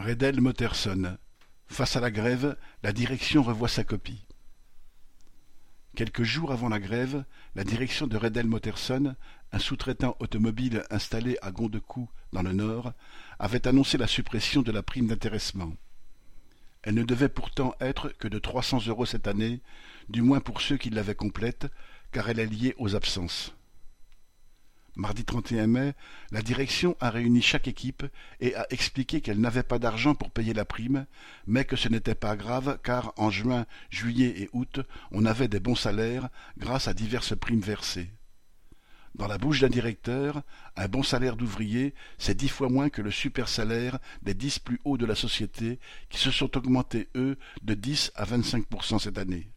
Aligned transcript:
Redel 0.00 0.40
Motterson. 0.40 1.18
Face 1.66 1.94
à 1.94 2.00
la 2.00 2.10
grève, 2.10 2.56
la 2.82 2.94
direction 2.94 3.42
revoit 3.42 3.68
sa 3.68 3.84
copie. 3.84 4.24
Quelques 5.94 6.22
jours 6.22 6.52
avant 6.52 6.70
la 6.70 6.80
grève, 6.80 7.22
la 7.54 7.64
direction 7.64 8.06
de 8.06 8.16
Redel 8.16 8.46
Motterson, 8.46 9.14
un 9.52 9.58
sous-traitant 9.58 10.16
automobile 10.18 10.84
installé 10.90 11.36
à 11.42 11.50
Gondecoux 11.50 12.08
dans 12.32 12.40
le 12.40 12.54
Nord, 12.54 12.94
avait 13.38 13.68
annoncé 13.68 13.98
la 13.98 14.06
suppression 14.06 14.62
de 14.62 14.72
la 14.72 14.82
prime 14.82 15.06
d'intéressement. 15.06 15.74
Elle 16.82 16.94
ne 16.94 17.02
devait 17.02 17.28
pourtant 17.28 17.74
être 17.78 18.08
que 18.08 18.28
de 18.28 18.38
trois 18.38 18.62
cents 18.62 18.80
euros 18.86 19.04
cette 19.04 19.28
année, 19.28 19.60
du 20.08 20.22
moins 20.22 20.40
pour 20.40 20.62
ceux 20.62 20.78
qui 20.78 20.88
l'avaient 20.88 21.14
complète, 21.14 21.66
car 22.10 22.30
elle 22.30 22.38
est 22.38 22.46
liée 22.46 22.74
aux 22.78 22.94
absences. 22.96 23.54
Mardi 25.00 25.24
31 25.24 25.66
mai, 25.66 25.94
la 26.30 26.42
direction 26.42 26.94
a 27.00 27.08
réuni 27.08 27.40
chaque 27.40 27.68
équipe 27.68 28.04
et 28.38 28.54
a 28.54 28.66
expliqué 28.68 29.22
qu'elle 29.22 29.40
n'avait 29.40 29.62
pas 29.62 29.78
d'argent 29.78 30.14
pour 30.14 30.30
payer 30.30 30.52
la 30.52 30.66
prime, 30.66 31.06
mais 31.46 31.64
que 31.64 31.74
ce 31.74 31.88
n'était 31.88 32.14
pas 32.14 32.36
grave 32.36 32.78
car 32.82 33.14
en 33.16 33.30
juin, 33.30 33.64
juillet 33.88 34.34
et 34.36 34.50
août, 34.52 34.80
on 35.10 35.24
avait 35.24 35.48
des 35.48 35.58
bons 35.58 35.74
salaires 35.74 36.28
grâce 36.58 36.86
à 36.86 36.92
diverses 36.92 37.34
primes 37.34 37.62
versées. 37.62 38.10
Dans 39.14 39.26
la 39.26 39.38
bouche 39.38 39.60
d'un 39.60 39.70
directeur, 39.70 40.42
un 40.76 40.86
bon 40.86 41.02
salaire 41.02 41.36
d'ouvrier, 41.36 41.94
c'est 42.18 42.36
dix 42.36 42.50
fois 42.50 42.68
moins 42.68 42.90
que 42.90 43.00
le 43.00 43.10
super 43.10 43.48
salaire 43.48 43.98
des 44.20 44.34
dix 44.34 44.58
plus 44.58 44.82
hauts 44.84 44.98
de 44.98 45.06
la 45.06 45.14
société 45.14 45.78
qui 46.10 46.18
se 46.18 46.30
sont 46.30 46.58
augmentés, 46.58 47.08
eux, 47.14 47.38
de 47.62 47.72
dix 47.72 48.12
à 48.16 48.26
vingt-cinq 48.26 48.66
pour 48.66 48.84
cent 48.84 48.98
cette 48.98 49.16
année. 49.16 49.50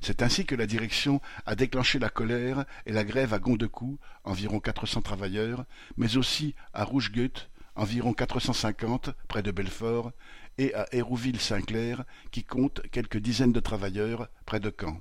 C'est 0.00 0.22
ainsi 0.22 0.46
que 0.46 0.54
la 0.54 0.66
direction 0.66 1.20
a 1.46 1.54
déclenché 1.54 1.98
la 1.98 2.08
colère 2.08 2.64
et 2.86 2.92
la 2.92 3.04
grève 3.04 3.34
à 3.34 3.38
Gondecoux, 3.38 3.98
environ 4.24 4.60
400 4.60 5.02
travailleurs, 5.02 5.64
mais 5.96 6.16
aussi 6.16 6.54
à 6.72 6.84
Rougegut, 6.84 7.48
environ 7.74 8.12
450 8.12 9.10
près 9.28 9.42
de 9.42 9.50
Belfort, 9.50 10.12
et 10.58 10.74
à 10.74 10.86
Hérouville-Saint-Clair, 10.92 12.04
qui 12.30 12.42
compte 12.44 12.82
quelques 12.90 13.18
dizaines 13.18 13.52
de 13.52 13.60
travailleurs 13.60 14.28
près 14.44 14.60
de 14.60 14.72
Caen. 14.76 15.00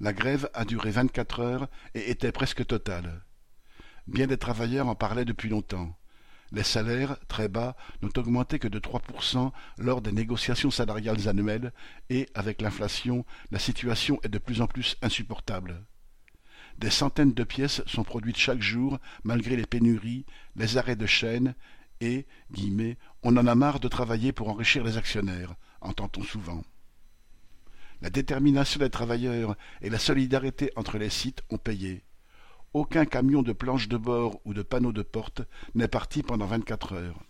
La 0.00 0.12
grève 0.12 0.50
a 0.54 0.64
duré 0.64 0.90
vingt-quatre 0.90 1.40
heures 1.40 1.68
et 1.94 2.10
était 2.10 2.32
presque 2.32 2.66
totale. 2.66 3.22
Bien 4.06 4.26
des 4.26 4.36
travailleurs 4.36 4.88
en 4.88 4.94
parlaient 4.94 5.24
depuis 5.24 5.48
longtemps. 5.48 5.96
Les 6.54 6.62
salaires, 6.62 7.16
très 7.26 7.48
bas, 7.48 7.74
n'ont 8.00 8.12
augmenté 8.16 8.60
que 8.60 8.68
de 8.68 8.78
3% 8.78 9.50
lors 9.78 10.00
des 10.00 10.12
négociations 10.12 10.70
salariales 10.70 11.28
annuelles 11.28 11.72
et, 12.10 12.28
avec 12.32 12.62
l'inflation, 12.62 13.26
la 13.50 13.58
situation 13.58 14.20
est 14.22 14.28
de 14.28 14.38
plus 14.38 14.60
en 14.60 14.68
plus 14.68 14.96
insupportable. 15.02 15.84
Des 16.78 16.90
centaines 16.90 17.34
de 17.34 17.42
pièces 17.42 17.82
sont 17.86 18.04
produites 18.04 18.36
chaque 18.36 18.62
jour 18.62 19.00
malgré 19.24 19.56
les 19.56 19.66
pénuries, 19.66 20.26
les 20.54 20.76
arrêts 20.76 20.94
de 20.94 21.06
chaîne 21.06 21.56
et, 22.00 22.24
guillemets, 22.52 22.98
on 23.24 23.36
en 23.36 23.48
a 23.48 23.54
marre 23.56 23.80
de 23.80 23.88
travailler 23.88 24.30
pour 24.30 24.48
enrichir 24.48 24.84
les 24.84 24.96
actionnaires, 24.96 25.56
entend-on 25.80 26.22
souvent. 26.22 26.62
La 28.00 28.10
détermination 28.10 28.78
des 28.78 28.90
travailleurs 28.90 29.56
et 29.82 29.90
la 29.90 29.98
solidarité 29.98 30.70
entre 30.76 30.98
les 30.98 31.10
sites 31.10 31.42
ont 31.50 31.58
payé. 31.58 32.04
Aucun 32.74 33.04
camion 33.04 33.42
de 33.42 33.52
planches 33.52 33.86
de 33.86 33.96
bord 33.96 34.40
ou 34.44 34.52
de 34.52 34.62
panneaux 34.62 34.90
de 34.90 35.02
porte 35.02 35.42
n'est 35.76 35.86
parti 35.86 36.24
pendant 36.24 36.46
vingt-quatre 36.46 36.94
heures. 36.94 37.22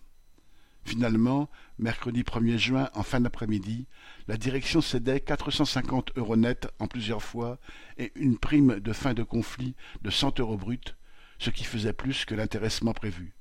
Finalement, 0.84 1.50
mercredi 1.78 2.22
1er 2.22 2.56
juin, 2.56 2.88
en 2.94 3.02
fin 3.02 3.20
d'après-midi, 3.20 3.86
la 4.26 4.38
direction 4.38 4.80
cédait 4.80 5.20
450 5.20 6.12
euros 6.16 6.36
nets 6.36 6.66
en 6.78 6.86
plusieurs 6.86 7.22
fois 7.22 7.58
et 7.98 8.10
une 8.14 8.38
prime 8.38 8.80
de 8.80 8.92
fin 8.94 9.12
de 9.12 9.22
conflit 9.22 9.74
de 10.00 10.08
100 10.08 10.40
euros 10.40 10.56
bruts, 10.56 10.96
ce 11.38 11.50
qui 11.50 11.64
faisait 11.64 11.92
plus 11.92 12.24
que 12.24 12.34
l'intéressement 12.34 12.94
prévu. 12.94 13.34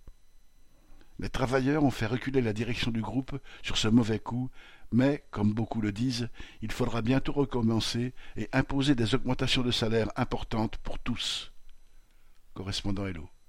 Les 1.19 1.29
travailleurs 1.29 1.85
ont 1.85 1.91
fait 1.91 2.05
reculer 2.05 2.41
la 2.41 2.51
direction 2.51 2.91
du 2.91 3.01
groupe 3.01 3.39
sur 3.61 3.77
ce 3.77 3.87
mauvais 3.87 4.19
coup, 4.19 4.49
mais, 4.91 5.23
comme 5.31 5.53
beaucoup 5.53 5.79
le 5.79 5.93
disent, 5.93 6.27
il 6.61 6.73
faudra 6.73 7.01
bientôt 7.01 7.31
recommencer 7.31 8.13
et 8.35 8.49
imposer 8.51 8.93
des 8.93 9.15
augmentations 9.15 9.61
de 9.61 9.71
salaire 9.71 10.11
importantes 10.17 10.75
pour 10.83 10.99
tous 10.99 11.52
correspondant 12.53 13.07
Hello. 13.07 13.42